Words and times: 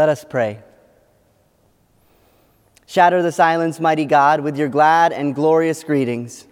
Let 0.00 0.08
us 0.08 0.24
pray. 0.26 0.62
Shatter 2.86 3.20
the 3.20 3.32
silence, 3.32 3.78
mighty 3.78 4.06
God, 4.06 4.40
with 4.40 4.56
your 4.56 4.70
glad 4.70 5.12
and 5.12 5.34
glorious 5.34 5.84
greetings. 5.84 6.46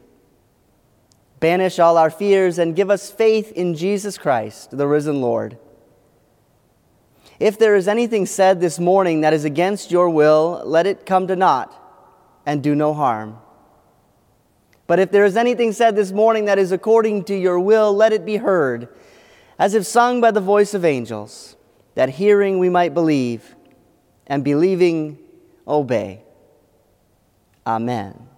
Banish 1.40 1.78
all 1.78 1.96
our 1.96 2.10
fears 2.10 2.58
and 2.58 2.76
give 2.76 2.90
us 2.90 3.10
faith 3.10 3.50
in 3.52 3.74
Jesus 3.74 4.18
Christ, 4.18 4.76
the 4.76 4.86
risen 4.86 5.22
Lord. 5.22 5.56
If 7.40 7.58
there 7.58 7.74
is 7.74 7.88
anything 7.88 8.26
said 8.26 8.60
this 8.60 8.78
morning 8.78 9.22
that 9.22 9.32
is 9.32 9.46
against 9.46 9.90
your 9.90 10.10
will, 10.10 10.60
let 10.66 10.86
it 10.86 11.06
come 11.06 11.26
to 11.28 11.34
naught 11.34 11.72
and 12.44 12.62
do 12.62 12.74
no 12.74 12.92
harm. 12.92 13.38
But 14.86 14.98
if 14.98 15.10
there 15.10 15.24
is 15.24 15.38
anything 15.38 15.72
said 15.72 15.96
this 15.96 16.12
morning 16.12 16.44
that 16.44 16.58
is 16.58 16.70
according 16.70 17.24
to 17.24 17.34
your 17.34 17.58
will, 17.58 17.94
let 17.94 18.12
it 18.12 18.26
be 18.26 18.36
heard, 18.36 18.88
as 19.58 19.72
if 19.72 19.86
sung 19.86 20.20
by 20.20 20.32
the 20.32 20.38
voice 20.42 20.74
of 20.74 20.84
angels 20.84 21.54
that 21.98 22.10
hearing 22.10 22.60
we 22.60 22.68
might 22.68 22.94
believe, 22.94 23.56
and 24.28 24.44
believing 24.44 25.18
obey. 25.66 26.22
Amen. 27.66 28.28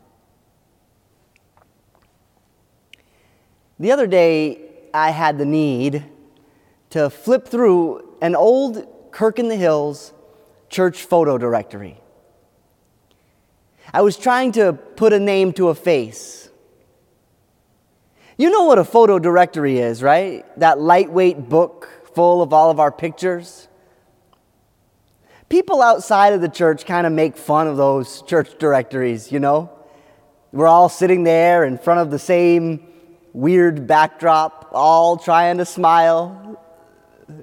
The 3.78 3.92
other 3.92 4.06
day, 4.06 4.62
I 4.94 5.10
had 5.10 5.36
the 5.36 5.44
need 5.44 6.06
to 6.88 7.10
flip 7.10 7.48
through 7.48 8.16
an 8.22 8.34
old 8.34 8.86
Kirk 9.10 9.38
in 9.38 9.48
the 9.48 9.56
Hills 9.56 10.14
church 10.70 11.02
photo 11.02 11.36
directory. 11.36 12.00
I 13.92 14.00
was 14.00 14.16
trying 14.16 14.52
to 14.52 14.72
put 14.72 15.12
a 15.12 15.20
name 15.20 15.52
to 15.54 15.68
a 15.68 15.74
face. 15.74 16.48
You 18.38 18.48
know 18.48 18.64
what 18.64 18.78
a 18.78 18.84
photo 18.84 19.18
directory 19.18 19.80
is, 19.80 20.02
right? 20.02 20.46
That 20.58 20.80
lightweight 20.80 21.50
book 21.50 21.99
full 22.14 22.42
of 22.42 22.52
all 22.52 22.70
of 22.70 22.80
our 22.80 22.92
pictures. 22.92 23.68
People 25.48 25.82
outside 25.82 26.32
of 26.32 26.40
the 26.40 26.48
church 26.48 26.86
kind 26.86 27.06
of 27.06 27.12
make 27.12 27.36
fun 27.36 27.66
of 27.66 27.76
those 27.76 28.22
church 28.22 28.56
directories, 28.58 29.32
you 29.32 29.40
know? 29.40 29.70
We're 30.52 30.68
all 30.68 30.88
sitting 30.88 31.24
there 31.24 31.64
in 31.64 31.78
front 31.78 32.00
of 32.00 32.10
the 32.10 32.18
same 32.18 32.86
weird 33.32 33.86
backdrop, 33.86 34.70
all 34.72 35.16
trying 35.16 35.58
to 35.58 35.64
smile. 35.64 36.60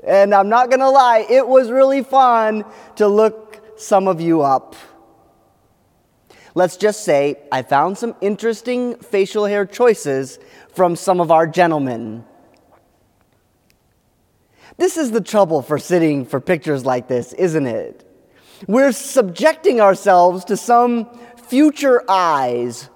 And 0.05 0.33
I'm 0.33 0.49
not 0.49 0.69
going 0.69 0.79
to 0.79 0.89
lie, 0.89 1.25
it 1.29 1.47
was 1.47 1.71
really 1.71 2.03
fun 2.03 2.65
to 2.97 3.07
look 3.07 3.79
some 3.79 4.07
of 4.07 4.19
you 4.19 4.41
up. 4.41 4.75
Let's 6.55 6.75
just 6.75 7.03
say 7.03 7.37
I 7.51 7.61
found 7.61 7.97
some 7.97 8.15
interesting 8.19 8.95
facial 8.95 9.45
hair 9.45 9.65
choices 9.65 10.39
from 10.73 10.95
some 10.95 11.21
of 11.21 11.29
our 11.29 11.45
gentlemen. 11.45 12.25
This 14.77 14.95
is 14.95 15.11
the 15.11 15.21
trouble 15.21 15.63
for 15.63 15.79
sitting 15.79 16.25
for 16.25 16.39
pictures 16.39 16.85
like 16.85 17.07
this, 17.07 17.33
isn't 17.33 17.65
it? 17.65 18.03
We're 18.67 18.91
subjecting 18.91 19.81
ourselves 19.81 20.45
to 20.45 20.57
some 20.57 21.09
future 21.47 22.03
eyes, 22.09 22.89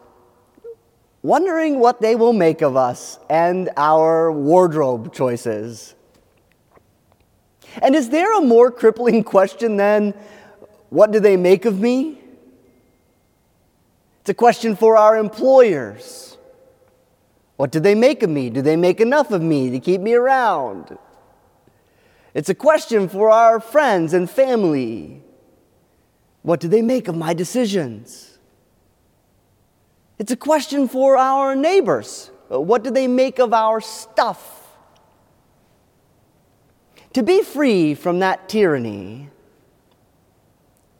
wondering 1.23 1.79
what 1.79 1.99
they 1.99 2.15
will 2.15 2.33
make 2.33 2.61
of 2.61 2.75
us 2.75 3.17
and 3.29 3.69
our 3.77 4.31
wardrobe 4.31 5.13
choices. 5.13 5.95
And 7.81 7.95
is 7.95 8.09
there 8.09 8.37
a 8.37 8.41
more 8.41 8.69
crippling 8.69 9.23
question 9.23 9.77
than, 9.77 10.13
what 10.89 11.11
do 11.11 11.19
they 11.19 11.37
make 11.37 11.65
of 11.65 11.79
me? 11.79 12.19
It's 14.19 14.29
a 14.29 14.35
question 14.35 14.75
for 14.75 14.97
our 14.97 15.17
employers. 15.17 16.37
What 17.55 17.71
do 17.71 17.79
they 17.79 17.95
make 17.95 18.21
of 18.21 18.29
me? 18.29 18.49
Do 18.51 18.61
they 18.61 18.75
make 18.75 18.99
enough 18.99 19.31
of 19.31 19.41
me 19.41 19.71
to 19.71 19.79
keep 19.79 20.01
me 20.01 20.13
around? 20.13 20.97
It's 22.33 22.49
a 22.49 22.55
question 22.55 23.09
for 23.09 23.29
our 23.29 23.59
friends 23.59 24.13
and 24.13 24.29
family. 24.29 25.21
What 26.43 26.59
do 26.59 26.67
they 26.67 26.81
make 26.81 27.07
of 27.07 27.15
my 27.15 27.33
decisions? 27.33 28.37
It's 30.17 30.31
a 30.31 30.37
question 30.37 30.87
for 30.87 31.17
our 31.17 31.55
neighbors. 31.55 32.31
What 32.47 32.83
do 32.83 32.91
they 32.91 33.07
make 33.07 33.39
of 33.39 33.53
our 33.53 33.81
stuff? 33.81 34.59
To 37.13 37.23
be 37.23 37.41
free 37.41 37.93
from 37.93 38.19
that 38.19 38.47
tyranny, 38.47 39.29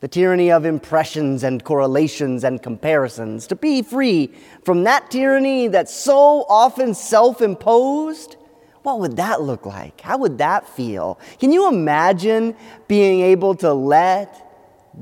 the 0.01 0.07
tyranny 0.07 0.51
of 0.51 0.65
impressions 0.65 1.43
and 1.43 1.63
correlations 1.63 2.43
and 2.43 2.61
comparisons, 2.61 3.47
to 3.47 3.55
be 3.55 3.81
free 3.81 4.33
from 4.63 4.83
that 4.83 5.09
tyranny 5.11 5.67
that's 5.67 5.93
so 5.93 6.45
often 6.49 6.93
self 6.93 7.41
imposed, 7.41 8.35
what 8.83 8.99
would 8.99 9.17
that 9.17 9.41
look 9.41 9.65
like? 9.65 10.01
How 10.01 10.17
would 10.17 10.39
that 10.39 10.67
feel? 10.67 11.19
Can 11.39 11.51
you 11.51 11.67
imagine 11.69 12.55
being 12.87 13.21
able 13.21 13.55
to 13.55 13.73
let 13.73 14.47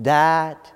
that 0.02 0.72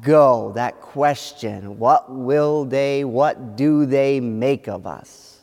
go? 0.00 0.52
That 0.54 0.80
question 0.80 1.78
what 1.78 2.10
will 2.10 2.64
they, 2.64 3.04
what 3.04 3.56
do 3.56 3.84
they 3.86 4.20
make 4.20 4.66
of 4.66 4.86
us? 4.86 5.40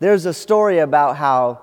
There's 0.00 0.26
a 0.26 0.34
story 0.34 0.78
about 0.78 1.16
how 1.16 1.60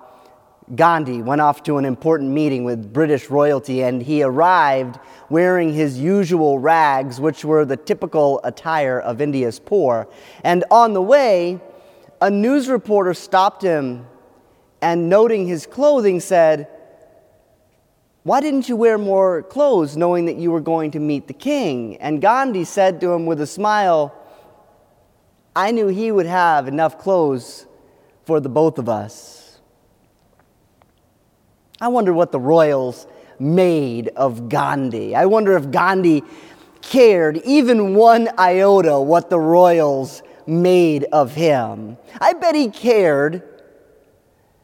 Gandhi 0.76 1.22
went 1.22 1.42
off 1.42 1.64
to 1.64 1.78
an 1.78 1.86
important 1.86 2.32
meeting 2.32 2.64
with 2.64 2.92
British 2.92 3.30
royalty 3.30 3.84
and 3.84 4.02
he 4.02 4.22
arrived 4.22 5.00
wearing 5.30 5.74
his 5.74 6.00
usual 6.00 6.60
rags, 6.60 7.20
which 7.20 7.46
were 7.46 7.66
the 7.66 7.78
typical 7.78 8.42
attire 8.44 9.00
of 9.00 9.22
India's 9.22 9.60
poor. 9.60 10.08
And 10.44 10.64
on 10.70 10.94
the 10.94 11.02
way, 11.02 11.62
a 12.22 12.30
news 12.30 12.70
reporter 12.70 13.14
stopped 13.14 13.62
him 13.62 14.06
and, 14.82 15.10
noting 15.10 15.48
his 15.48 15.66
clothing, 15.66 16.20
said, 16.20 16.68
Why 18.24 18.42
didn't 18.42 18.70
you 18.70 18.76
wear 18.76 18.98
more 18.98 19.44
clothes 19.44 19.98
knowing 19.98 20.26
that 20.26 20.38
you 20.38 20.52
were 20.52 20.62
going 20.62 20.92
to 20.92 21.00
meet 21.00 21.28
the 21.28 21.34
king? 21.34 21.98
And 21.98 22.22
Gandhi 22.22 22.64
said 22.64 23.02
to 23.02 23.12
him 23.12 23.26
with 23.26 23.42
a 23.42 23.48
smile, 23.48 24.14
I 25.56 25.72
knew 25.72 25.88
he 25.88 26.12
would 26.12 26.28
have 26.28 26.68
enough 26.68 27.00
clothes 27.00 27.66
for 28.26 28.40
the 28.40 28.50
both 28.50 28.78
of 28.78 28.88
us. 28.88 29.60
I 31.82 31.88
wonder 31.88 32.14
what 32.14 32.32
the 32.32 32.40
royals 32.40 33.08
made 33.40 34.10
of 34.10 34.50
Gandhi. 34.50 35.16
I 35.16 35.26
wonder 35.26 35.56
if 35.58 35.72
Gandhi 35.72 36.24
cared 36.82 37.38
even 37.38 37.96
one 37.96 38.30
iota 38.38 39.00
what 39.00 39.30
the 39.30 39.40
royals 39.40 40.22
made 40.48 41.04
of 41.06 41.36
him. 41.36 41.98
I 42.20 42.34
bet 42.34 42.56
he 42.56 42.70
cared. 42.70 43.44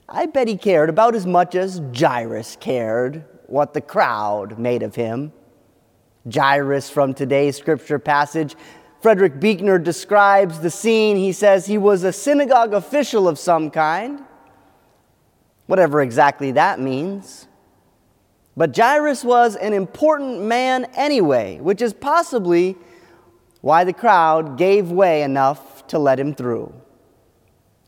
I 0.07 0.25
bet 0.25 0.47
he 0.47 0.57
cared 0.57 0.89
about 0.89 1.15
as 1.15 1.25
much 1.25 1.55
as 1.55 1.81
Jairus 1.95 2.57
cared 2.59 3.25
what 3.47 3.73
the 3.73 3.81
crowd 3.81 4.57
made 4.57 4.83
of 4.83 4.95
him. 4.95 5.33
Jairus, 6.31 6.89
from 6.89 7.13
today's 7.13 7.57
scripture 7.57 7.99
passage, 7.99 8.55
Frederick 9.01 9.39
Buechner 9.39 9.77
describes 9.77 10.59
the 10.59 10.71
scene. 10.71 11.17
He 11.17 11.33
says 11.33 11.65
he 11.65 11.77
was 11.77 12.03
a 12.03 12.13
synagogue 12.13 12.73
official 12.73 13.27
of 13.27 13.37
some 13.37 13.69
kind, 13.69 14.23
whatever 15.65 16.01
exactly 16.01 16.51
that 16.51 16.79
means. 16.79 17.47
But 18.55 18.75
Jairus 18.75 19.23
was 19.23 19.55
an 19.55 19.73
important 19.73 20.41
man 20.41 20.85
anyway, 20.95 21.59
which 21.59 21.81
is 21.81 21.91
possibly 21.91 22.77
why 23.61 23.83
the 23.83 23.93
crowd 23.93 24.57
gave 24.57 24.91
way 24.91 25.23
enough 25.23 25.72
to 25.89 25.99
let 25.99 26.19
him 26.19 26.33
through. 26.33 26.73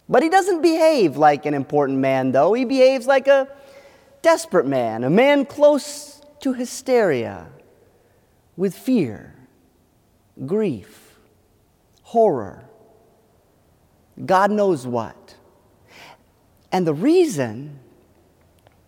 But 0.07 0.23
he 0.23 0.29
doesn't 0.29 0.61
behave 0.61 1.17
like 1.17 1.45
an 1.45 1.53
important 1.53 1.99
man, 1.99 2.31
though. 2.31 2.53
He 2.53 2.65
behaves 2.65 3.07
like 3.07 3.27
a 3.27 3.47
desperate 4.21 4.67
man, 4.67 5.03
a 5.03 5.09
man 5.09 5.45
close 5.45 6.21
to 6.41 6.53
hysteria, 6.53 7.47
with 8.55 8.75
fear, 8.75 9.35
grief, 10.45 11.17
horror, 12.03 12.65
God 14.23 14.51
knows 14.51 14.87
what. 14.87 15.35
And 16.71 16.87
the 16.87 16.93
reason 16.93 17.79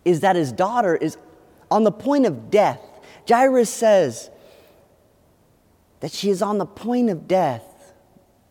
is 0.04 0.20
that 0.20 0.36
his 0.36 0.52
daughter 0.52 0.96
is 0.96 1.18
on 1.70 1.84
the 1.84 1.92
point 1.92 2.24
of 2.24 2.50
death. 2.50 2.80
Jairus 3.28 3.68
says 3.68 4.30
that 6.00 6.12
she 6.12 6.30
is 6.30 6.40
on 6.40 6.58
the 6.58 6.66
point 6.66 7.10
of 7.10 7.28
death 7.28 7.62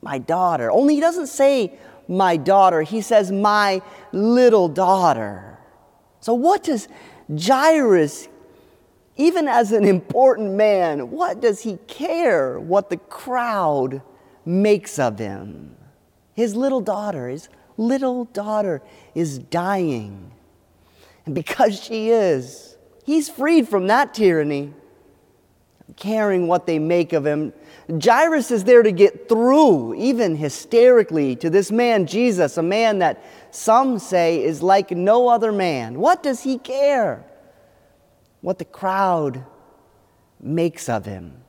my 0.02 0.18
daughter. 0.18 0.72
Only 0.72 0.96
he 0.96 1.02
doesn't 1.02 1.28
say 1.28 1.78
my 2.08 2.38
daughter, 2.38 2.82
he 2.82 3.02
says 3.02 3.32
my 3.32 3.82
little 4.12 4.70
daughter. 4.70 5.60
So, 6.20 6.34
what 6.34 6.64
does 6.64 6.88
Jairus, 7.36 8.28
even 9.18 9.48
as 9.48 9.72
an 9.72 9.86
important 9.86 10.54
man, 10.54 11.12
what 11.12 11.42
does 11.42 11.62
he 11.62 11.78
care 11.88 12.60
what 12.60 12.90
the 12.90 12.98
crowd 12.98 14.02
makes 14.46 15.00
of 15.00 15.20
him? 15.20 15.76
His 16.34 16.56
little 16.56 16.82
daughter, 16.82 17.28
his 17.28 17.50
little 17.78 18.26
daughter 18.26 18.82
is 19.16 19.40
dying. 19.40 20.32
And 21.26 21.36
because 21.36 21.82
she 21.84 22.10
is, 22.10 22.78
he's 23.06 23.30
freed 23.30 23.68
from 23.68 23.88
that 23.88 24.14
tyranny 24.14 24.74
caring 25.96 26.48
what 26.48 26.68
they 26.68 26.80
make 26.80 27.14
of 27.14 27.26
him. 27.26 27.54
Jairus 28.04 28.52
is 28.52 28.66
there 28.66 28.84
to 28.84 28.92
get 28.92 29.30
through, 29.30 29.96
even 29.96 30.36
hysterically, 30.36 31.36
to 31.38 31.50
this 31.50 31.72
man, 31.72 32.06
Jesus, 32.06 32.58
a 32.58 32.64
man 32.64 33.00
that 33.00 33.24
some 33.52 33.98
say 33.98 34.44
is 34.44 34.62
like 34.62 34.92
no 34.92 35.30
other 35.30 35.52
man. 35.52 36.00
What 36.00 36.22
does 36.22 36.44
he 36.44 36.58
care 36.58 37.26
what 38.42 38.60
the 38.60 38.66
crowd 38.66 39.46
makes 40.40 40.90
of 40.90 41.06
him? 41.06 41.42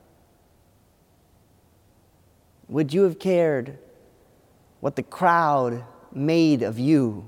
Would 2.69 2.93
you 2.93 3.03
have 3.03 3.19
cared 3.19 3.77
what 4.79 4.95
the 4.95 5.03
crowd 5.03 5.83
made 6.13 6.61
of 6.61 6.79
you? 6.79 7.27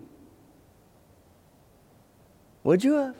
Would 2.63 2.83
you 2.83 2.93
have? 2.93 3.15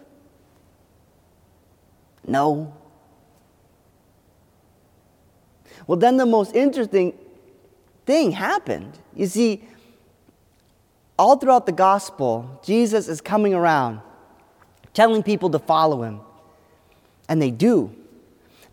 No. 2.26 2.78
Well, 5.88 5.98
then 5.98 6.18
the 6.18 6.26
most 6.26 6.56
interesting 6.56 7.18
thing 8.06 8.32
happened. 8.32 8.98
You 9.16 9.28
see, 9.28 9.68
all 11.18 11.38
throughout 11.38 11.66
the 11.66 11.72
gospel, 11.72 12.60
Jesus 12.64 13.08
is 13.08 13.22
coming 13.22 13.54
around 13.54 14.02
telling 14.94 15.24
people 15.24 15.50
to 15.50 15.60
follow 15.60 16.04
him. 16.04 16.22
And 17.30 17.42
they 17.42 17.52
do. 17.52 17.96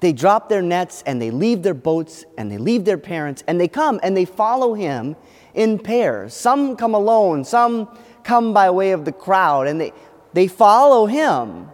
They 0.01 0.13
drop 0.13 0.49
their 0.49 0.63
nets 0.63 1.03
and 1.07 1.21
they 1.21 1.31
leave 1.31 1.63
their 1.63 1.75
boats 1.75 2.25
and 2.37 2.51
they 2.51 2.59
leave 2.59 2.85
their 2.85 2.99
parents 2.99 3.43
and 3.47 3.61
they 3.61 3.69
come 3.69 3.99
and 4.03 4.17
they 4.17 4.25
follow 4.25 4.75
him 4.75 5.17
in 5.55 5.79
pairs. 5.79 6.35
Some 6.35 6.77
come 6.77 6.95
alone, 6.95 7.45
some 7.45 7.89
come 8.23 8.53
by 8.53 8.71
way 8.71 8.93
of 8.93 9.05
the 9.05 9.13
crowd 9.13 9.67
and 9.67 9.81
they, 9.81 9.93
they 10.35 10.47
follow 10.47 11.07
him. 11.07 11.69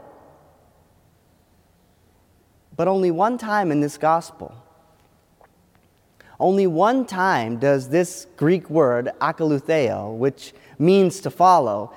But 2.76 2.88
only 2.88 3.10
one 3.10 3.38
time 3.38 3.70
in 3.70 3.80
this 3.80 3.98
gospel, 3.98 4.54
only 6.40 6.66
one 6.66 7.06
time 7.06 7.58
does 7.58 7.88
this 7.88 8.26
Greek 8.36 8.69
word, 8.69 9.10
akoloutheo, 9.20 10.16
which 10.16 10.52
means 10.78 11.20
to 11.20 11.31
follow, 11.31 11.92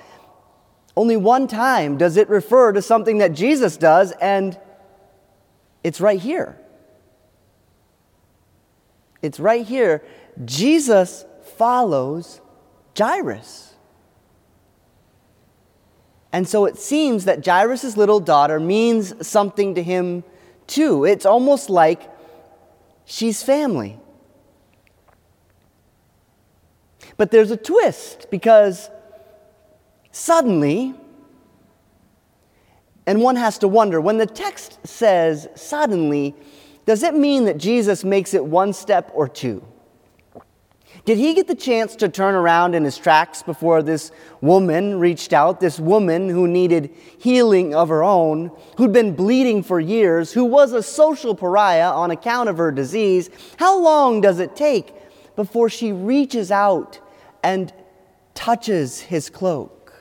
only 0.96 1.16
one 1.16 1.46
time 1.46 1.96
does 1.96 2.16
it 2.16 2.28
refer 2.28 2.72
to 2.72 2.82
something 2.82 3.18
that 3.18 3.32
Jesus 3.32 3.76
does, 3.76 4.12
and 4.20 4.58
it's 5.84 6.00
right 6.00 6.20
here. 6.20 6.58
It's 9.22 9.38
right 9.38 9.64
here. 9.66 10.02
Jesus 10.44 11.24
follows 11.56 12.40
Jairus. 12.96 13.74
And 16.32 16.46
so 16.46 16.66
it 16.66 16.78
seems 16.78 17.24
that 17.24 17.44
Jairus' 17.44 17.96
little 17.96 18.20
daughter 18.20 18.60
means 18.60 19.26
something 19.26 19.74
to 19.76 19.82
him 19.82 20.24
too. 20.66 21.04
It's 21.04 21.24
almost 21.24 21.70
like 21.70 22.02
she's 23.04 23.42
family. 23.42 23.98
But 27.18 27.32
there's 27.32 27.50
a 27.50 27.56
twist 27.56 28.28
because 28.30 28.88
suddenly, 30.12 30.94
and 33.06 33.20
one 33.20 33.36
has 33.36 33.58
to 33.58 33.68
wonder 33.68 34.00
when 34.00 34.16
the 34.18 34.26
text 34.26 34.78
says 34.86 35.48
suddenly, 35.54 36.34
does 36.86 37.02
it 37.02 37.14
mean 37.14 37.44
that 37.44 37.58
Jesus 37.58 38.04
makes 38.04 38.32
it 38.32 38.44
one 38.44 38.72
step 38.72 39.10
or 39.12 39.28
two? 39.28 39.62
Did 41.04 41.18
he 41.18 41.34
get 41.34 41.48
the 41.48 41.54
chance 41.54 41.96
to 41.96 42.08
turn 42.08 42.34
around 42.34 42.74
in 42.74 42.84
his 42.84 42.96
tracks 42.96 43.42
before 43.42 43.82
this 43.82 44.10
woman 44.40 44.98
reached 44.98 45.32
out? 45.32 45.58
This 45.58 45.80
woman 45.80 46.28
who 46.28 46.46
needed 46.46 46.94
healing 47.18 47.74
of 47.74 47.88
her 47.88 48.04
own, 48.04 48.50
who'd 48.76 48.92
been 48.92 49.14
bleeding 49.14 49.62
for 49.62 49.80
years, 49.80 50.32
who 50.32 50.44
was 50.44 50.72
a 50.72 50.82
social 50.82 51.34
pariah 51.34 51.90
on 51.90 52.10
account 52.10 52.48
of 52.48 52.58
her 52.58 52.70
disease. 52.70 53.30
How 53.56 53.78
long 53.80 54.20
does 54.20 54.38
it 54.38 54.54
take 54.54 54.94
before 55.34 55.68
she 55.68 55.92
reaches 55.92 56.50
out 56.50 57.00
and 57.48 57.72
touches 58.34 59.00
his 59.00 59.30
cloak? 59.30 59.94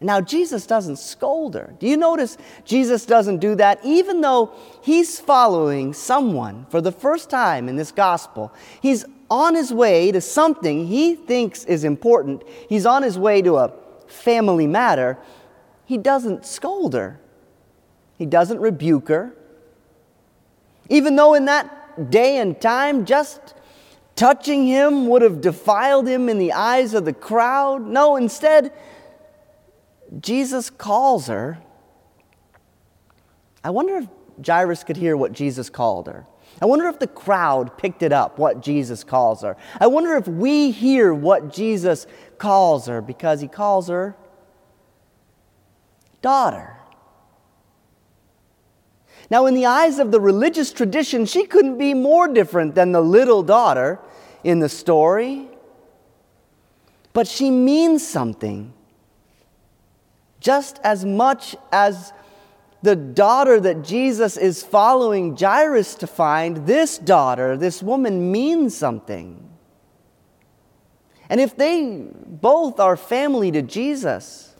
Now, 0.00 0.20
Jesus 0.20 0.66
doesn't 0.66 0.96
scold 0.96 1.54
her. 1.54 1.74
Do 1.78 1.86
you 1.86 1.96
notice 1.96 2.36
Jesus 2.64 3.06
doesn't 3.06 3.38
do 3.38 3.54
that? 3.54 3.80
Even 3.84 4.20
though 4.20 4.52
he's 4.82 5.18
following 5.20 5.94
someone 5.94 6.66
for 6.68 6.80
the 6.80 6.92
first 6.92 7.30
time 7.30 7.68
in 7.68 7.76
this 7.76 7.92
gospel, 7.92 8.52
he's 8.82 9.04
on 9.30 9.54
his 9.54 9.72
way 9.72 10.12
to 10.12 10.20
something 10.20 10.86
he 10.88 11.14
thinks 11.14 11.64
is 11.64 11.84
important, 11.84 12.42
he's 12.68 12.84
on 12.84 13.02
his 13.02 13.18
way 13.18 13.40
to 13.40 13.56
a 13.56 13.72
family 14.06 14.66
matter. 14.66 15.16
He 15.86 15.96
doesn't 15.96 16.44
scold 16.44 16.92
her, 16.94 17.18
he 18.18 18.26
doesn't 18.26 18.60
rebuke 18.60 19.08
her. 19.08 19.32
Even 20.90 21.16
though 21.16 21.32
in 21.32 21.46
that 21.46 22.10
day 22.10 22.38
and 22.38 22.60
time, 22.60 23.06
just 23.06 23.54
touching 24.16 24.66
him 24.66 25.06
would 25.08 25.22
have 25.22 25.40
defiled 25.40 26.06
him 26.06 26.28
in 26.28 26.38
the 26.38 26.52
eyes 26.52 26.94
of 26.94 27.04
the 27.04 27.12
crowd. 27.12 27.86
No, 27.86 28.16
instead, 28.16 28.72
Jesus 30.20 30.70
calls 30.70 31.26
her. 31.26 31.58
I 33.64 33.70
wonder 33.70 33.98
if 33.98 34.08
Jairus 34.44 34.84
could 34.84 34.96
hear 34.96 35.16
what 35.16 35.32
Jesus 35.32 35.70
called 35.70 36.06
her. 36.06 36.26
I 36.60 36.66
wonder 36.66 36.86
if 36.88 36.98
the 36.98 37.06
crowd 37.06 37.76
picked 37.78 38.02
it 38.02 38.12
up, 38.12 38.38
what 38.38 38.60
Jesus 38.60 39.04
calls 39.04 39.42
her. 39.42 39.56
I 39.80 39.86
wonder 39.86 40.14
if 40.16 40.28
we 40.28 40.70
hear 40.70 41.14
what 41.14 41.52
Jesus 41.52 42.06
calls 42.38 42.86
her 42.86 43.00
because 43.00 43.40
he 43.40 43.48
calls 43.48 43.88
her 43.88 44.16
daughter. 46.20 46.76
Now, 49.32 49.46
in 49.46 49.54
the 49.54 49.64
eyes 49.64 49.98
of 49.98 50.10
the 50.10 50.20
religious 50.20 50.72
tradition, 50.72 51.24
she 51.24 51.46
couldn't 51.46 51.78
be 51.78 51.94
more 51.94 52.28
different 52.28 52.74
than 52.74 52.92
the 52.92 53.00
little 53.00 53.42
daughter 53.42 53.98
in 54.44 54.58
the 54.58 54.68
story. 54.68 55.48
But 57.14 57.26
she 57.26 57.50
means 57.50 58.06
something 58.06 58.74
just 60.38 60.78
as 60.84 61.06
much 61.06 61.56
as 61.72 62.12
the 62.82 62.94
daughter 62.94 63.58
that 63.58 63.82
Jesus 63.82 64.36
is 64.36 64.62
following 64.62 65.34
Jairus 65.34 65.94
to 65.94 66.06
find, 66.06 66.66
this 66.66 66.98
daughter, 66.98 67.56
this 67.56 67.82
woman, 67.82 68.30
means 68.30 68.76
something. 68.76 69.48
And 71.30 71.40
if 71.40 71.56
they 71.56 72.06
both 72.26 72.78
are 72.78 72.98
family 72.98 73.50
to 73.52 73.62
Jesus, 73.62 74.54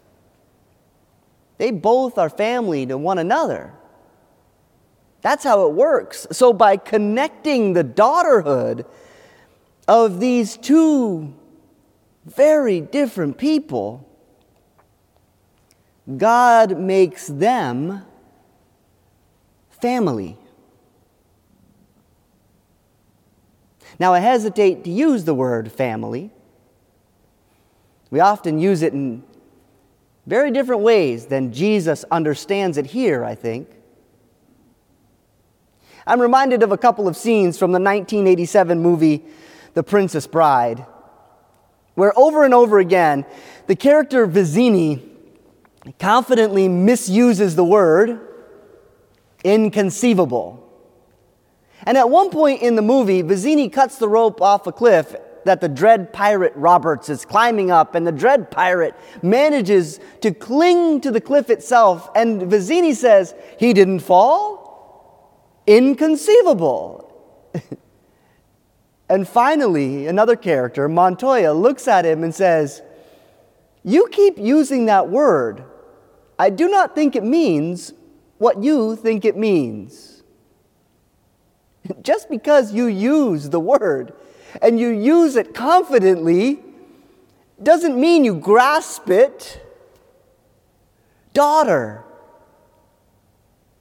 they 1.59 1.73
both 1.73 2.17
are 2.17 2.31
family 2.31 2.87
to 2.87 2.97
one 2.97 3.19
another. 3.19 3.75
That's 5.23 5.45
how 5.45 5.67
it 5.67 5.73
works. 5.73 6.27
So, 6.33 6.53
by 6.53 6.77
connecting 6.77 7.73
the 7.73 7.85
daughterhood 7.85 8.85
of 9.89 10.21
these 10.21 10.57
two 10.57 11.33
very 12.25 12.81
different 12.81 13.39
people, 13.39 14.09
God 16.17 16.77
makes 16.79 17.29
them 17.29 18.05
family. 19.71 20.37
Now, 23.99 24.13
I 24.13 24.19
hesitate 24.19 24.83
to 24.85 24.91
use 24.91 25.25
the 25.25 25.35
word 25.35 25.71
family. 25.71 26.31
We 28.11 28.19
often 28.19 28.59
use 28.59 28.83
it 28.83 28.93
in 28.93 29.23
very 30.27 30.51
different 30.51 30.83
ways 30.83 31.27
than 31.27 31.53
Jesus 31.53 32.05
understands 32.11 32.77
it 32.77 32.87
here, 32.87 33.25
I 33.25 33.35
think. 33.35 33.69
I'm 36.07 36.21
reminded 36.21 36.63
of 36.63 36.73
a 36.73 36.79
couple 36.79 37.07
of 37.09 37.17
scenes 37.17 37.59
from 37.59 37.73
the 37.73 37.81
1987 37.81 38.81
movie 38.81 39.25
The 39.75 39.83
Princess 39.83 40.27
Bride, 40.27 40.85
where 41.95 42.17
over 42.19 42.45
and 42.45 42.55
over 42.55 42.79
again, 42.79 43.25
the 43.67 43.77
character 43.77 44.27
Vizzini 44.27 45.09
confidently 45.99 46.69
misuses 46.69 47.57
the 47.57 47.65
word 47.65 48.21
inconceivable. 49.45 50.59
And 51.85 51.99
at 51.99 52.09
one 52.09 52.31
point 52.31 52.63
in 52.63 52.77
the 52.77 52.83
movie, 52.83 53.23
Vizzini 53.23 53.73
cuts 53.73 53.99
the 53.99 54.09
rope 54.09 54.41
off 54.41 54.67
a 54.67 54.73
cliff 54.73 55.17
that 55.45 55.61
the 55.61 55.69
dread 55.69 56.13
pirate 56.13 56.53
Roberts 56.55 57.09
is 57.09 57.25
climbing 57.25 57.73
up, 57.73 57.97
and 57.97 58.07
the 58.07 58.13
dread 58.13 58.51
pirate 58.51 58.95
manages 59.23 59.99
to 60.21 60.33
cling 60.33 61.01
to 61.01 61.11
the 61.11 61.21
cliff 61.21 61.51
itself. 61.51 62.09
And 62.15 62.43
Vizzini 62.43 62.95
says, 62.95 63.35
He 63.59 63.73
didn't 63.73 64.01
fall? 64.01 64.62
Inconceivable. 65.67 67.09
and 69.09 69.27
finally, 69.27 70.07
another 70.07 70.37
character, 70.37 70.89
Montoya, 70.89 71.53
looks 71.53 71.87
at 71.87 72.05
him 72.05 72.25
and 72.25 72.35
says, 72.35 72.83
You 73.85 74.09
keep 74.11 74.39
using 74.39 74.87
that 74.87 75.09
word. 75.09 75.65
I 76.39 76.51
do 76.51 76.69
not 76.69 76.95
think 76.95 77.15
it 77.15 77.25
means 77.25 77.93
what 78.39 78.63
you 78.63 78.97
think 78.97 79.25
it 79.25 79.37
means. 79.37 80.23
Just 82.03 82.29
because 82.29 82.73
you 82.73 82.87
use 82.87 83.51
the 83.51 83.61
word 83.61 84.13
and 84.61 84.79
you 84.79 84.89
use 84.89 85.37
it 85.37 85.55
confidently 85.55 86.61
doesn't 87.63 87.99
mean 87.99 88.25
you 88.25 88.35
grasp 88.35 89.09
it. 89.09 89.65
Daughter, 91.33 92.05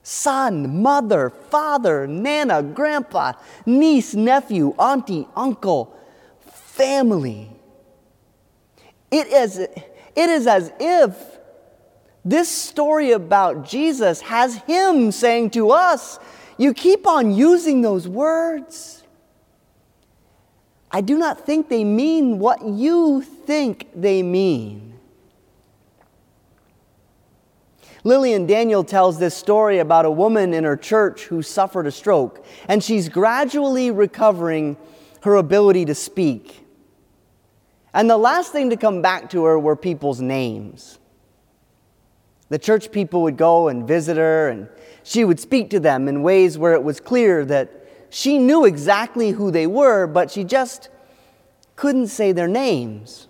son, 0.02 0.82
mother, 0.82 1.30
father, 1.30 2.06
nana, 2.06 2.62
grandpa, 2.62 3.32
niece, 3.66 4.14
nephew, 4.14 4.74
auntie, 4.78 5.26
uncle, 5.36 5.96
family. 6.40 7.50
It 9.10 9.26
is, 9.28 9.58
it 9.58 9.70
is 10.16 10.46
as 10.46 10.72
if 10.80 11.32
This 12.24 12.48
story 12.48 13.12
about 13.12 13.68
Jesus 13.68 14.20
has 14.22 14.56
him 14.56 15.10
saying 15.10 15.50
to 15.50 15.70
us, 15.70 16.18
You 16.56 16.72
keep 16.72 17.06
on 17.06 17.34
using 17.34 17.82
those 17.82 18.06
words. 18.06 19.02
I 20.90 21.00
do 21.00 21.18
not 21.18 21.44
think 21.44 21.68
they 21.68 21.84
mean 21.84 22.38
what 22.38 22.64
you 22.64 23.22
think 23.22 23.88
they 23.94 24.22
mean. 24.22 24.91
Lillian 28.04 28.46
Daniel 28.46 28.82
tells 28.82 29.18
this 29.18 29.36
story 29.36 29.78
about 29.78 30.04
a 30.04 30.10
woman 30.10 30.52
in 30.54 30.64
her 30.64 30.76
church 30.76 31.24
who 31.24 31.40
suffered 31.40 31.86
a 31.86 31.92
stroke, 31.92 32.44
and 32.66 32.82
she's 32.82 33.08
gradually 33.08 33.90
recovering 33.90 34.76
her 35.22 35.36
ability 35.36 35.84
to 35.84 35.94
speak. 35.94 36.66
And 37.94 38.10
the 38.10 38.16
last 38.16 38.50
thing 38.50 38.70
to 38.70 38.76
come 38.76 39.02
back 39.02 39.30
to 39.30 39.44
her 39.44 39.58
were 39.58 39.76
people's 39.76 40.20
names. 40.20 40.98
The 42.48 42.58
church 42.58 42.90
people 42.90 43.22
would 43.22 43.36
go 43.36 43.68
and 43.68 43.86
visit 43.86 44.16
her, 44.16 44.48
and 44.48 44.68
she 45.04 45.24
would 45.24 45.38
speak 45.38 45.70
to 45.70 45.80
them 45.80 46.08
in 46.08 46.22
ways 46.22 46.58
where 46.58 46.74
it 46.74 46.82
was 46.82 46.98
clear 46.98 47.44
that 47.44 47.70
she 48.10 48.36
knew 48.36 48.64
exactly 48.64 49.30
who 49.30 49.50
they 49.50 49.66
were, 49.66 50.06
but 50.06 50.30
she 50.30 50.42
just 50.42 50.90
couldn't 51.76 52.08
say 52.08 52.32
their 52.32 52.48
names. 52.48 53.28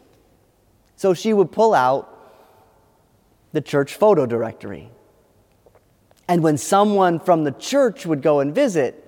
So 0.96 1.14
she 1.14 1.32
would 1.32 1.52
pull 1.52 1.74
out 1.74 2.11
the 3.52 3.60
church 3.60 3.94
photo 3.94 4.26
directory. 4.26 4.90
And 6.28 6.42
when 6.42 6.56
someone 6.56 7.20
from 7.20 7.44
the 7.44 7.52
church 7.52 8.06
would 8.06 8.22
go 8.22 8.40
and 8.40 8.54
visit 8.54 8.98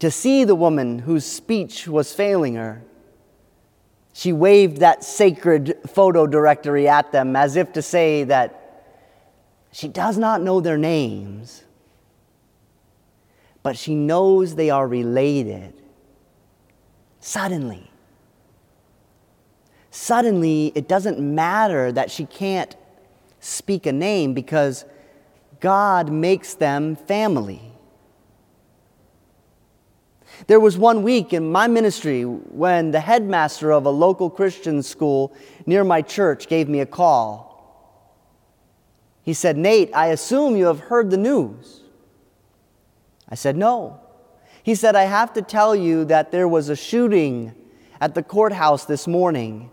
to 0.00 0.10
see 0.10 0.44
the 0.44 0.54
woman 0.54 1.00
whose 1.00 1.24
speech 1.24 1.86
was 1.86 2.12
failing 2.12 2.56
her, 2.56 2.82
she 4.12 4.32
waved 4.32 4.78
that 4.78 5.04
sacred 5.04 5.78
photo 5.86 6.26
directory 6.26 6.88
at 6.88 7.12
them 7.12 7.36
as 7.36 7.56
if 7.56 7.72
to 7.74 7.82
say 7.82 8.24
that 8.24 8.58
she 9.72 9.88
does 9.88 10.18
not 10.18 10.42
know 10.42 10.60
their 10.60 10.76
names, 10.76 11.64
but 13.62 13.76
she 13.76 13.94
knows 13.94 14.54
they 14.54 14.68
are 14.70 14.86
related. 14.86 15.72
Suddenly, 17.20 17.90
suddenly, 19.90 20.72
it 20.74 20.88
doesn't 20.88 21.20
matter 21.20 21.92
that 21.92 22.10
she 22.10 22.26
can't 22.26 22.76
speak 23.42 23.86
a 23.86 23.92
name 23.92 24.34
because 24.34 24.84
God 25.58 26.10
makes 26.10 26.54
them 26.54 26.94
family. 26.94 27.60
There 30.46 30.60
was 30.60 30.78
one 30.78 31.02
week 31.02 31.32
in 31.32 31.50
my 31.50 31.66
ministry 31.66 32.22
when 32.22 32.92
the 32.92 33.00
headmaster 33.00 33.72
of 33.72 33.84
a 33.84 33.90
local 33.90 34.30
Christian 34.30 34.82
school 34.82 35.34
near 35.66 35.84
my 35.84 36.02
church 36.02 36.48
gave 36.48 36.68
me 36.68 36.80
a 36.80 36.86
call. 36.86 37.52
He 39.22 39.34
said, 39.34 39.56
Nate, 39.56 39.90
I 39.94 40.06
assume 40.08 40.56
you 40.56 40.66
have 40.66 40.80
heard 40.80 41.10
the 41.10 41.16
news. 41.16 41.80
I 43.28 43.34
said, 43.34 43.56
No. 43.56 44.00
He 44.62 44.76
said, 44.76 44.94
I 44.94 45.04
have 45.04 45.32
to 45.32 45.42
tell 45.42 45.74
you 45.74 46.04
that 46.04 46.30
there 46.30 46.46
was 46.46 46.68
a 46.68 46.76
shooting 46.76 47.52
at 48.00 48.14
the 48.14 48.22
courthouse 48.22 48.84
this 48.84 49.08
morning, 49.08 49.70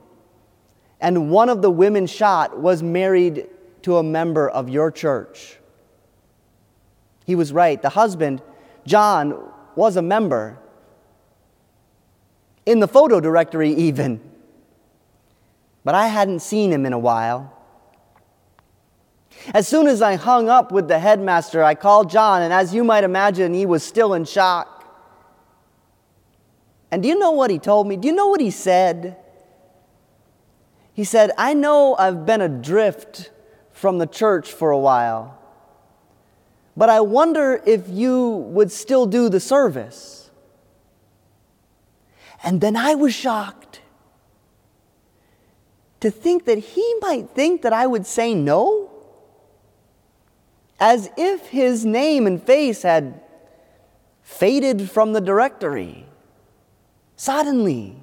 and 0.99 1.29
one 1.29 1.49
of 1.49 1.61
the 1.61 1.69
women 1.69 2.07
shot 2.07 2.59
was 2.59 2.81
married 2.81 3.47
to 3.83 3.98
a 3.98 4.03
member 4.03 4.50
of 4.50 4.69
your 4.69 4.91
church. 4.91 5.57
He 7.25 7.36
was 7.36 7.53
right. 7.53 7.81
The 7.81 7.89
husband, 7.89 8.41
John, 8.86 9.51
was 9.75 9.95
a 9.95 10.01
member. 10.01 10.57
In 12.65 12.79
the 12.79 12.88
photo 12.88 13.19
directory, 13.19 13.71
even. 13.71 14.19
But 15.83 15.95
I 15.95 16.07
hadn't 16.07 16.41
seen 16.41 16.71
him 16.71 16.86
in 16.86 16.93
a 16.93 17.00
while. 17.00 17.55
As 19.53 19.67
soon 19.67 19.88
as 19.88 20.01
I 20.01 20.15
hung 20.15 20.50
up 20.50 20.71
with 20.71 20.88
the 20.88 21.00
headmaster, 21.00 21.63
I 21.63 21.75
called 21.75 22.09
John, 22.09 22.41
and 22.41 22.51
as 22.51 22.74
you 22.74 22.83
might 22.83 23.03
imagine, 23.03 23.53
he 23.53 23.65
was 23.65 23.83
still 23.83 24.13
in 24.13 24.25
shock. 24.25 24.75
And 26.91 27.03
do 27.03 27.09
you 27.09 27.17
know 27.17 27.31
what 27.31 27.51
he 27.51 27.59
told 27.59 27.88
me? 27.88 27.95
Do 27.95 28.07
you 28.07 28.13
know 28.13 28.27
what 28.27 28.41
he 28.41 28.51
said? 28.51 29.17
He 30.93 31.03
said, 31.03 31.31
I 31.38 31.53
know 31.53 31.95
I've 31.98 32.25
been 32.25 32.41
adrift 32.41 33.31
from 33.79 33.98
the 33.98 34.05
church 34.05 34.51
for 34.51 34.71
a 34.71 34.77
while, 34.77 35.39
but 36.75 36.89
I 36.89 37.00
wonder 37.00 37.63
if 37.65 37.88
you 37.88 38.29
would 38.51 38.74
still 38.74 39.05
do 39.05 39.29
the 39.29 39.39
service. 39.39 40.29
And 42.43 42.59
then 42.59 42.75
I 42.75 42.95
was 42.95 43.13
shocked 43.13 43.79
to 46.01 46.12
think 46.12 46.43
that 46.43 46.57
he 46.57 46.95
might 47.00 47.29
think 47.29 47.62
that 47.62 47.71
I 47.71 47.88
would 47.88 48.05
say 48.05 48.33
no 48.33 48.91
as 50.77 51.09
if 51.15 51.48
his 51.48 51.86
name 51.86 52.27
and 52.27 52.43
face 52.43 52.81
had 52.81 53.21
faded 54.21 54.91
from 54.91 55.13
the 55.13 55.21
directory. 55.21 56.05
Suddenly, 57.15 57.95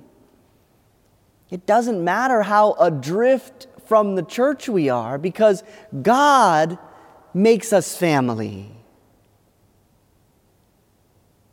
it 1.51 1.67
doesn't 1.67 2.03
matter 2.03 2.45
how 2.45 2.73
adrift 2.81 3.67
from 3.87 4.15
the 4.15 4.23
church 4.23 4.69
we 4.69 4.89
are 4.89 5.19
because 5.19 5.63
God 6.03 6.79
makes 7.33 7.73
us 7.73 7.97
family. 7.97 8.71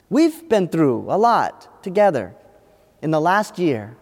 We've 0.09 0.47
been 0.47 0.67
through 0.67 1.07
a 1.09 1.17
lot 1.17 1.83
together 1.83 2.35
in 3.01 3.11
the 3.11 3.21
last 3.21 3.57
year. 3.57 3.95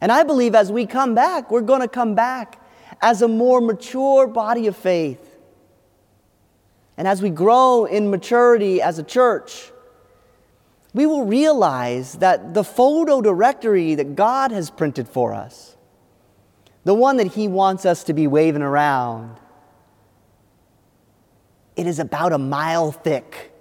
And 0.00 0.10
I 0.10 0.22
believe 0.22 0.54
as 0.54 0.72
we 0.72 0.86
come 0.86 1.14
back, 1.14 1.50
we're 1.50 1.60
going 1.60 1.80
to 1.80 1.88
come 1.88 2.14
back 2.14 2.60
as 3.00 3.22
a 3.22 3.28
more 3.28 3.60
mature 3.60 4.26
body 4.26 4.66
of 4.66 4.76
faith 4.76 5.32
and 6.96 7.08
as 7.08 7.22
we 7.22 7.30
grow 7.30 7.84
in 7.84 8.10
maturity 8.10 8.80
as 8.82 8.98
a 8.98 9.02
church, 9.02 9.72
we 10.94 11.06
will 11.06 11.24
realize 11.24 12.14
that 12.14 12.54
the 12.54 12.64
photo 12.64 13.20
directory 13.20 13.94
that 13.94 14.14
God 14.14 14.52
has 14.52 14.70
printed 14.70 15.08
for 15.08 15.32
us, 15.32 15.76
the 16.84 16.94
one 16.94 17.16
that 17.18 17.28
He 17.28 17.48
wants 17.48 17.86
us 17.86 18.04
to 18.04 18.12
be 18.12 18.26
waving 18.26 18.62
around, 18.62 19.38
it 21.76 21.86
is 21.86 21.98
about 21.98 22.32
a 22.32 22.38
mile 22.38 22.92
thick 22.92 23.52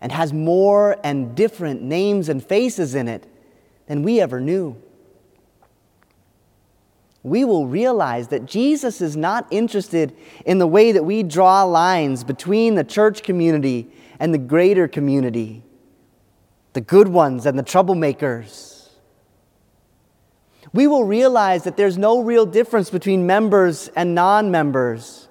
and 0.00 0.10
has 0.10 0.32
more 0.32 0.96
and 1.04 1.34
different 1.36 1.82
names 1.82 2.28
and 2.28 2.44
faces 2.44 2.94
in 2.94 3.08
it 3.08 3.26
than 3.86 4.02
we 4.02 4.20
ever 4.20 4.40
knew 4.40 4.76
we 7.22 7.44
will 7.44 7.66
realize 7.66 8.28
that 8.28 8.46
Jesus 8.46 9.00
is 9.00 9.16
not 9.16 9.46
interested 9.50 10.16
in 10.44 10.58
the 10.58 10.66
way 10.66 10.92
that 10.92 11.04
we 11.04 11.22
draw 11.22 11.62
lines 11.62 12.24
between 12.24 12.74
the 12.74 12.84
church 12.84 13.22
community 13.22 13.88
and 14.18 14.34
the 14.34 14.38
greater 14.38 14.88
community, 14.88 15.62
the 16.72 16.80
good 16.80 17.08
ones 17.08 17.46
and 17.46 17.58
the 17.58 17.62
troublemakers. 17.62 18.81
We 20.72 20.86
will 20.86 21.04
realize 21.04 21.64
that 21.64 21.76
there's 21.76 21.98
no 21.98 22.22
real 22.22 22.46
difference 22.46 22.90
between 22.90 23.26
members 23.26 23.88
and 23.96 24.14
non 24.14 24.50
members 24.50 25.28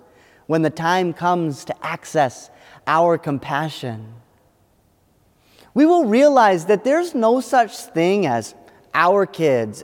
when 0.48 0.62
the 0.62 0.70
time 0.70 1.14
comes 1.14 1.66
to 1.66 1.86
access 1.86 2.50
our 2.86 3.18
compassion. 3.18 4.14
We 5.74 5.86
will 5.86 6.06
realize 6.06 6.66
that 6.66 6.84
there's 6.84 7.16
no 7.16 7.40
such 7.40 7.78
thing 7.78 8.26
as 8.26 8.56
our 8.94 9.26
kids 9.26 9.84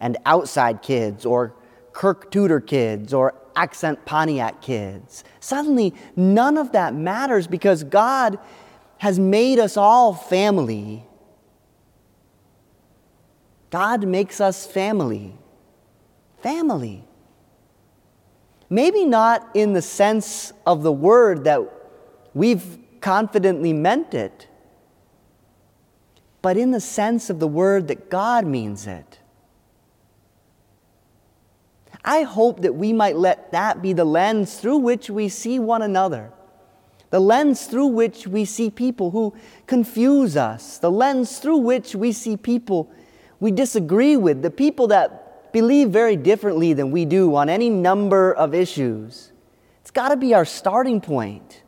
and 0.00 0.16
outside 0.26 0.82
kids 0.82 1.24
or 1.24 1.54
Kirk 1.92 2.30
Tudor 2.30 2.60
kids 2.60 3.14
or 3.14 3.34
accent 3.54 4.04
Pontiac 4.04 4.60
kids. 4.60 5.24
Suddenly, 5.40 5.94
none 6.16 6.56
of 6.56 6.72
that 6.72 6.94
matters 6.94 7.46
because 7.46 7.84
God 7.84 8.38
has 8.98 9.18
made 9.18 9.58
us 9.58 9.76
all 9.76 10.14
family. 10.14 11.06
God 13.72 14.06
makes 14.06 14.38
us 14.38 14.66
family. 14.66 15.34
Family. 16.42 17.02
Maybe 18.68 19.06
not 19.06 19.48
in 19.54 19.72
the 19.72 19.80
sense 19.80 20.52
of 20.66 20.82
the 20.82 20.92
word 20.92 21.44
that 21.44 21.62
we've 22.34 22.78
confidently 23.00 23.72
meant 23.72 24.12
it, 24.12 24.46
but 26.42 26.58
in 26.58 26.70
the 26.70 26.80
sense 26.80 27.30
of 27.30 27.40
the 27.40 27.48
word 27.48 27.88
that 27.88 28.10
God 28.10 28.46
means 28.46 28.86
it. 28.86 29.20
I 32.04 32.22
hope 32.22 32.60
that 32.60 32.74
we 32.74 32.92
might 32.92 33.16
let 33.16 33.52
that 33.52 33.80
be 33.80 33.94
the 33.94 34.04
lens 34.04 34.58
through 34.58 34.78
which 34.78 35.08
we 35.08 35.30
see 35.30 35.58
one 35.58 35.80
another, 35.80 36.30
the 37.08 37.20
lens 37.20 37.66
through 37.66 37.86
which 37.86 38.26
we 38.26 38.44
see 38.44 38.68
people 38.68 39.12
who 39.12 39.34
confuse 39.66 40.36
us, 40.36 40.76
the 40.76 40.90
lens 40.90 41.38
through 41.38 41.58
which 41.58 41.94
we 41.94 42.12
see 42.12 42.36
people 42.36 42.92
we 43.42 43.50
disagree 43.50 44.16
with, 44.16 44.40
the 44.40 44.52
people 44.52 44.86
that 44.86 45.52
believe 45.52 45.90
very 45.90 46.14
differently 46.14 46.74
than 46.74 46.92
we 46.92 47.04
do 47.04 47.34
on 47.34 47.48
any 47.48 47.68
number 47.68 48.32
of 48.32 48.54
issues. 48.54 49.32
It's 49.80 49.90
got 49.90 50.10
to 50.10 50.16
be 50.16 50.32
our 50.32 50.44
starting 50.44 51.00
point. 51.00 51.62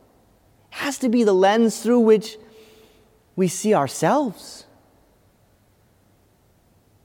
It 0.71 0.76
has 0.76 0.99
to 0.99 1.09
be 1.09 1.25
the 1.25 1.33
lens 1.33 1.83
through 1.83 1.99
which 1.99 2.38
we 3.35 3.49
see 3.49 3.75
ourselves. 3.75 4.66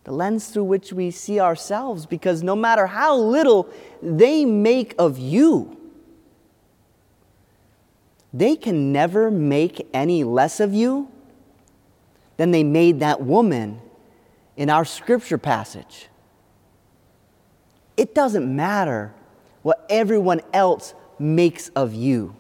the 0.04 0.12
lens 0.12 0.50
through 0.50 0.64
which 0.64 0.94
we 0.94 1.12
see 1.12 1.40
ourselves, 1.40 2.06
because 2.06 2.42
no 2.42 2.56
matter 2.56 2.88
how 2.88 3.16
little 3.16 3.70
they 4.02 4.46
make 4.46 4.96
of 4.98 5.20
you, 5.20 5.78
they 8.34 8.56
can 8.56 8.92
never 8.92 9.30
make 9.30 9.88
any 9.94 10.24
less 10.24 10.60
of 10.60 10.74
you 10.74 11.10
than 12.38 12.52
they 12.52 12.64
made 12.64 13.00
that 13.00 13.22
woman 13.22 13.80
in 14.60 14.70
our 14.70 14.84
scripture 14.84 15.38
passage. 15.38 16.10
It 17.96 18.14
doesn't 18.14 18.54
matter 18.56 19.14
what 19.62 19.86
everyone 19.90 20.42
else 20.54 20.94
makes 21.18 21.70
of 21.70 21.94
you. 21.94 22.36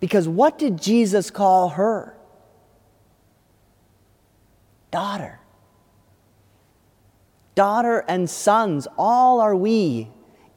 Because 0.00 0.26
what 0.26 0.58
did 0.58 0.80
Jesus 0.80 1.30
call 1.30 1.68
her? 1.70 2.16
Daughter. 4.90 5.38
Daughter 7.54 8.02
and 8.08 8.28
sons, 8.28 8.88
all 8.96 9.40
are 9.40 9.54
we. 9.54 10.08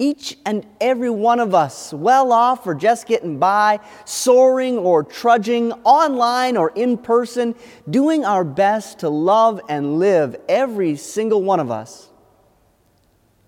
Each 0.01 0.37
and 0.45 0.65
every 0.79 1.09
one 1.09 1.41
of 1.41 1.53
us, 1.53 1.93
well 1.93 2.31
off 2.31 2.65
or 2.65 2.73
just 2.73 3.05
getting 3.05 3.37
by, 3.37 3.81
soaring 4.05 4.77
or 4.77 5.03
trudging, 5.03 5.73
online 5.83 6.55
or 6.55 6.69
in 6.69 6.97
person, 6.97 7.53
doing 7.89 8.23
our 8.23 8.45
best 8.45 8.99
to 8.99 9.09
love 9.09 9.59
and 9.67 9.99
live, 9.99 10.37
every 10.47 10.95
single 10.95 11.43
one 11.43 11.59
of 11.59 11.69
us, 11.69 12.07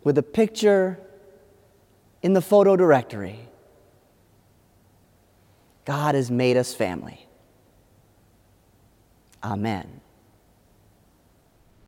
with 0.04 0.18
a 0.18 0.24
picture 0.24 1.00
in 2.22 2.34
the 2.34 2.42
photo 2.42 2.76
directory. 2.76 3.40
God 5.86 6.16
has 6.16 6.30
made 6.30 6.58
us 6.58 6.74
family. 6.74 7.26
Amen. 9.42 10.01